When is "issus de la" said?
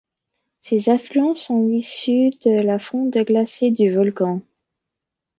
1.69-2.79